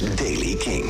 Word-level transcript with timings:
is 0.00 0.14
Daily 0.16 0.56
King. 0.56 0.84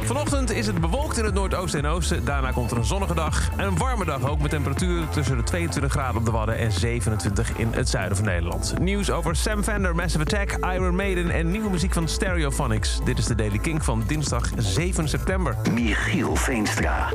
Vanochtend 0.00 0.50
is 0.50 0.66
het 0.66 0.80
bewolkt 0.80 1.18
in 1.18 1.24
het 1.24 1.34
noordoosten 1.34 1.84
en 1.84 1.90
oosten. 1.90 2.24
Daarna 2.24 2.50
komt 2.50 2.70
er 2.70 2.76
een 2.76 2.84
zonnige 2.84 3.14
dag. 3.14 3.50
En 3.56 3.66
een 3.66 3.78
warme 3.78 4.04
dag 4.04 4.28
ook 4.28 4.40
met 4.40 4.50
temperaturen 4.50 5.08
tussen 5.10 5.36
de 5.36 5.42
22 5.42 5.92
graden 5.92 6.16
op 6.16 6.24
de 6.24 6.30
Wadden 6.30 6.56
en 6.56 6.72
27 6.72 7.56
in 7.56 7.68
het 7.72 7.88
zuiden 7.88 8.16
van 8.16 8.26
Nederland. 8.26 8.74
Nieuws 8.78 9.10
over 9.10 9.36
Sam 9.36 9.62
Fender, 9.62 9.94
Massive 9.94 10.24
Attack, 10.24 10.72
Iron 10.74 10.96
Maiden 10.96 11.30
en 11.30 11.50
nieuwe 11.50 11.70
muziek 11.70 11.92
van 11.92 12.08
Stereophonics. 12.08 13.00
Dit 13.04 13.18
is 13.18 13.26
de 13.26 13.34
Daily 13.34 13.58
King 13.58 13.84
van 13.84 14.02
dinsdag 14.06 14.50
7 14.56 15.08
september. 15.08 15.56
Michiel 15.72 16.36
Veenstra. 16.36 17.08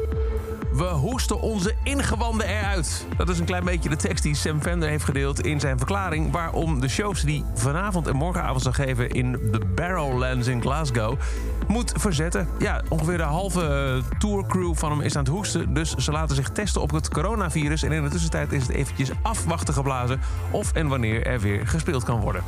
We 0.76 0.84
hoesten 0.84 1.42
onze 1.42 1.76
ingewanden 1.84 2.48
eruit. 2.48 3.06
Dat 3.18 3.30
is 3.30 3.40
een 3.40 3.46
klein 3.46 3.64
beetje 3.64 3.90
de 3.90 3.96
tekst 3.96 4.24
die 4.24 4.36
Sam 4.36 4.62
Fender 4.62 4.90
heeft 4.90 5.04
gedeeld 5.04 5.46
in 5.46 5.60
zijn 5.60 5.78
verklaring... 5.78 6.32
waarom 6.32 6.80
de 6.80 6.88
shows 6.88 7.22
die 7.22 7.44
vanavond 7.54 8.08
en 8.08 8.16
morgenavond 8.16 8.62
zal 8.62 8.72
geven 8.72 9.10
in 9.10 9.32
de 9.32 9.60
Barrowlands 9.76 10.48
in 10.48 10.62
Glasgow... 10.62 11.20
moet 11.68 11.94
verzetten. 11.96 12.48
Ja, 12.60 12.82
ongeveer 12.90 13.18
de 13.18 13.24
halve 13.24 14.02
tourcrew 14.18 14.76
van 14.76 14.92
hem 14.92 15.02
is 15.02 15.16
aan 15.16 15.24
het 15.24 15.34
hoesten... 15.34 15.74
dus 15.74 15.96
ze 15.96 16.12
laten 16.12 16.36
zich 16.36 16.50
testen 16.50 16.82
op 16.82 16.92
het 16.92 17.10
coronavirus... 17.10 17.84
en 17.84 17.92
in 17.92 18.04
de 18.04 18.10
tussentijd 18.10 18.52
is 18.52 18.62
het 18.62 18.72
eventjes 18.72 19.10
afwachten 19.22 19.74
geblazen... 19.74 20.20
of 20.52 20.74
en 20.74 20.88
wanneer 20.88 21.26
er 21.26 21.40
weer 21.40 21.68
gespeeld 21.68 22.04
kan 22.04 22.20
worden. 22.20 22.44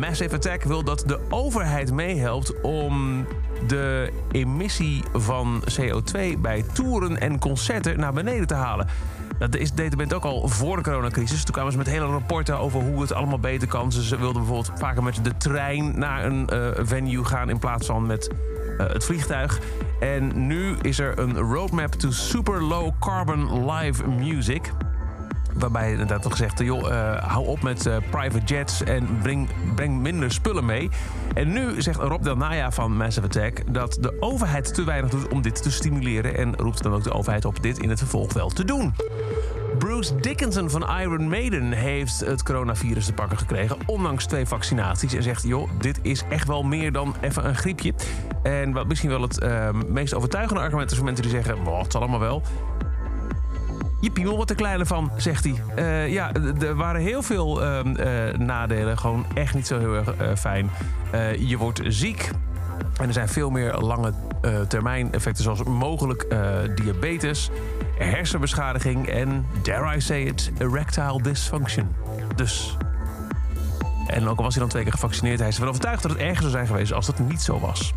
Massive 0.00 0.34
Attack 0.34 0.62
wil 0.62 0.84
dat 0.84 1.02
de 1.06 1.18
overheid 1.28 1.92
meehelpt 1.92 2.60
om 2.60 3.26
de 3.66 4.12
emissie 4.30 5.02
van 5.12 5.62
CO2 5.80 6.38
bij 6.38 6.64
toeren 6.72 7.20
en 7.20 7.38
concerten 7.38 7.98
naar 7.98 8.12
beneden 8.12 8.46
te 8.46 8.54
halen. 8.54 8.86
Dat 9.38 9.56
is, 9.56 9.72
deed 9.72 9.90
de 9.90 9.96
band 9.96 10.14
ook 10.14 10.24
al 10.24 10.48
voor 10.48 10.76
de 10.76 10.82
coronacrisis. 10.82 11.44
Toen 11.44 11.54
kwamen 11.54 11.72
ze 11.72 11.78
met 11.78 11.86
hele 11.86 12.06
rapporten 12.06 12.58
over 12.58 12.80
hoe 12.80 13.00
het 13.00 13.12
allemaal 13.12 13.38
beter 13.38 13.68
kan. 13.68 13.92
Ze 13.92 14.16
wilden 14.16 14.42
bijvoorbeeld 14.42 14.78
vaker 14.78 15.02
met 15.02 15.24
de 15.24 15.36
trein 15.36 15.98
naar 15.98 16.24
een 16.24 16.48
uh, 16.52 16.68
venue 16.76 17.24
gaan 17.24 17.50
in 17.50 17.58
plaats 17.58 17.86
van 17.86 18.06
met 18.06 18.30
uh, 18.78 18.86
het 18.86 19.04
vliegtuig. 19.04 19.60
En 20.00 20.46
nu 20.46 20.76
is 20.82 20.98
er 20.98 21.18
een 21.18 21.38
roadmap 21.38 21.92
to 21.92 22.10
super 22.10 22.62
low 22.62 22.90
carbon 23.00 23.70
live 23.70 24.08
music. 24.08 24.72
Waarbij 25.54 25.90
inderdaad 25.90 26.22
toch 26.22 26.32
gezegd, 26.32 26.58
joh, 26.58 26.90
uh, 26.90 27.16
hou 27.16 27.46
op 27.46 27.62
met 27.62 27.86
uh, 27.86 27.96
private 28.10 28.44
jets 28.44 28.82
en 28.82 29.18
breng, 29.22 29.48
breng 29.74 30.00
minder 30.00 30.32
spullen 30.32 30.64
mee. 30.64 30.90
En 31.34 31.52
nu 31.52 31.82
zegt 31.82 32.00
Rob 32.00 32.22
Del 32.22 32.36
Naya 32.36 32.72
van 32.72 32.96
Massive 32.96 33.26
Attack 33.26 33.74
dat 33.74 33.98
de 34.00 34.16
overheid 34.20 34.74
te 34.74 34.84
weinig 34.84 35.10
doet 35.10 35.28
om 35.28 35.42
dit 35.42 35.62
te 35.62 35.70
stimuleren. 35.70 36.36
En 36.36 36.56
roept 36.56 36.82
dan 36.82 36.92
ook 36.92 37.04
de 37.04 37.12
overheid 37.12 37.44
op 37.44 37.62
dit 37.62 37.78
in 37.78 37.88
het 37.88 37.98
vervolg 37.98 38.32
wel 38.32 38.48
te 38.48 38.64
doen. 38.64 38.94
Bruce 39.78 40.16
Dickinson 40.16 40.70
van 40.70 41.00
Iron 41.00 41.28
Maiden 41.28 41.72
heeft 41.72 42.20
het 42.20 42.42
coronavirus 42.42 43.06
te 43.06 43.12
pakken 43.12 43.38
gekregen, 43.38 43.76
ondanks 43.86 44.26
twee 44.26 44.46
vaccinaties. 44.46 45.14
En 45.14 45.22
zegt, 45.22 45.42
joh, 45.42 45.70
dit 45.78 45.98
is 46.02 46.22
echt 46.28 46.48
wel 46.48 46.62
meer 46.62 46.92
dan 46.92 47.14
even 47.20 47.46
een 47.48 47.56
griepje. 47.56 47.94
En 48.42 48.72
wat 48.72 48.86
misschien 48.86 49.10
wel 49.10 49.22
het 49.22 49.42
uh, 49.42 49.68
meest 49.88 50.14
overtuigende 50.14 50.60
argument 50.62 50.90
is 50.90 50.96
voor 50.96 51.06
mensen 51.06 51.22
die 51.22 51.32
zeggen, 51.32 51.66
oh, 51.66 51.82
het 51.82 51.92
zal 51.92 52.00
allemaal 52.00 52.20
wel. 52.20 52.42
Je 54.04 54.10
piemel 54.10 54.36
wat 54.36 54.46
te 54.46 54.54
kleiner 54.54 54.86
van, 54.86 55.10
zegt 55.16 55.44
hij. 55.44 55.54
Uh, 55.78 56.12
ja, 56.12 56.32
er 56.60 56.74
waren 56.74 57.00
heel 57.00 57.22
veel 57.22 57.62
uh, 57.62 57.80
uh, 57.84 58.38
nadelen. 58.38 58.98
Gewoon 58.98 59.26
echt 59.34 59.54
niet 59.54 59.66
zo 59.66 59.78
heel 59.78 59.94
erg 59.94 60.38
fijn. 60.38 60.70
je 61.38 61.56
wordt 61.58 61.80
ziek. 61.84 62.30
En 63.00 63.06
er 63.06 63.12
zijn 63.12 63.28
veel 63.28 63.50
meer 63.50 63.74
lange 63.74 64.12
termijn 64.68 65.12
effecten, 65.12 65.44
zoals 65.44 65.62
mogelijk 65.62 66.26
diabetes, 66.74 67.50
hersenbeschadiging 67.98 69.08
en, 69.08 69.46
dare 69.62 69.96
I 69.96 70.00
say 70.00 70.22
it, 70.22 70.52
erectile 70.58 71.22
dysfunction. 71.22 71.94
Dus. 72.34 72.76
En 74.06 74.28
ook 74.28 74.36
al 74.36 74.44
was 74.44 74.52
hij 74.52 74.62
dan 74.62 74.70
twee 74.70 74.82
keer 74.82 74.92
gevaccineerd, 74.92 75.38
hij 75.38 75.48
is 75.48 75.54
ervan 75.54 75.68
overtuigd 75.68 76.02
dat 76.02 76.10
het 76.10 76.20
erger 76.20 76.40
zou 76.40 76.50
zijn 76.50 76.66
geweest 76.66 76.92
als 76.92 77.06
het 77.06 77.18
niet 77.18 77.42
zo 77.42 77.60
was. 77.60 77.92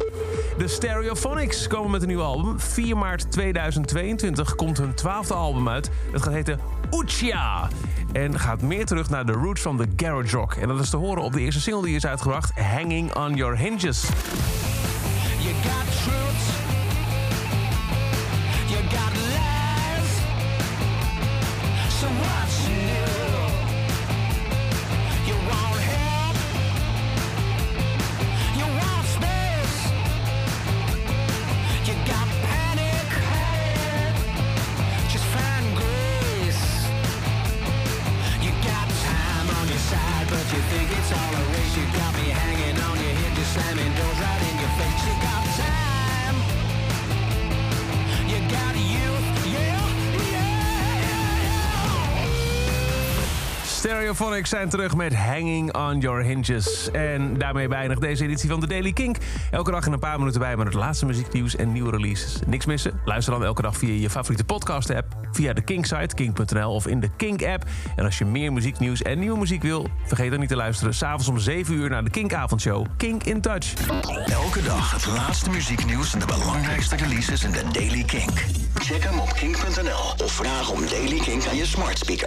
De 0.57 0.67
Stereophonics 0.67 1.67
komen 1.67 1.91
met 1.91 2.01
een 2.01 2.07
nieuw 2.07 2.21
album. 2.21 2.59
4 2.59 2.97
maart 2.97 3.31
2022 3.31 4.55
komt 4.55 4.77
hun 4.77 4.93
twaalfde 4.93 5.33
album 5.33 5.69
uit. 5.69 5.89
Het 6.11 6.23
gaat 6.23 6.33
heten 6.33 6.59
Uchia. 6.91 7.69
En 8.11 8.39
gaat 8.39 8.61
meer 8.61 8.85
terug 8.85 9.09
naar 9.09 9.25
de 9.25 9.31
roots 9.31 9.61
van 9.61 9.77
de 9.77 9.87
garage 9.95 10.35
rock. 10.35 10.53
En 10.53 10.67
dat 10.67 10.79
is 10.79 10.89
te 10.89 10.97
horen 10.97 11.23
op 11.23 11.33
de 11.33 11.41
eerste 11.41 11.61
single 11.61 11.83
die 11.83 11.95
is 11.95 12.05
uitgebracht, 12.05 12.59
Hanging 12.59 13.15
on 13.15 13.35
Your 13.35 13.57
Hinges. 13.57 14.01
You 15.39 15.53
got 15.53 16.03
truth. 16.03 16.56
tickets 40.77 41.26
Stereophonics 53.77 54.49
zijn 54.49 54.69
terug 54.69 54.95
met 54.95 55.15
Hanging 55.15 55.75
on 55.75 55.99
Your 55.99 56.23
Hinges. 56.23 56.91
En 56.91 57.37
daarmee 57.37 57.67
beëindigt 57.67 58.01
deze 58.01 58.23
editie 58.23 58.49
van 58.49 58.59
de 58.59 58.67
Daily 58.67 58.93
Kink. 58.93 59.17
Elke 59.51 59.71
dag 59.71 59.85
in 59.85 59.91
een 59.91 59.99
paar 59.99 60.19
minuten 60.19 60.39
bij 60.39 60.57
met 60.57 60.65
het 60.65 60.75
laatste 60.75 61.05
muzieknieuws 61.05 61.55
en 61.55 61.71
nieuwe 61.71 61.91
releases. 61.91 62.39
Niks 62.47 62.65
missen? 62.65 63.01
Luister 63.05 63.33
dan 63.33 63.43
elke 63.43 63.61
dag 63.61 63.77
via 63.77 63.93
je 63.93 64.09
favoriete 64.09 64.43
podcast-app, 64.43 65.15
via 65.31 65.53
de 65.53 65.61
Kink-site, 65.61 66.15
kink.nl 66.15 66.71
of 66.71 66.87
in 66.87 66.99
de 66.99 67.09
Kink-app. 67.17 67.63
En 67.95 68.05
als 68.05 68.17
je 68.17 68.25
meer 68.25 68.53
muzieknieuws 68.53 69.01
en 69.01 69.19
nieuwe 69.19 69.37
muziek 69.37 69.61
wil, 69.61 69.89
vergeet 70.05 70.31
dan 70.31 70.39
niet 70.39 70.49
te 70.49 70.55
luisteren. 70.55 70.93
S'avonds 70.93 71.27
om 71.27 71.39
7 71.39 71.75
uur 71.75 71.89
naar 71.89 72.03
de 72.03 72.09
Kink-avondshow. 72.09 72.85
Kink 72.97 73.23
in 73.23 73.41
Touch. 73.41 73.73
Elke 74.25 74.61
dag 74.61 74.91
het 74.91 75.05
laatste 75.05 75.49
muzieknieuws 75.49 76.13
en 76.13 76.19
de 76.19 76.25
belangrijkste 76.25 76.95
releases 76.95 77.43
in 77.43 77.51
de 77.51 77.63
Daily 77.71 78.03
Kink. 78.03 78.45
Check 78.75 79.03
hem 79.03 79.19
op 79.19 79.33
kink.nl 79.33 80.25
of 80.25 80.31
vraag 80.31 80.71
om 80.71 80.87
Daily 80.89 81.19
Kink 81.19 81.47
aan 81.47 81.55
je 81.55 81.65
smart 81.65 81.97
speaker. 81.97 82.25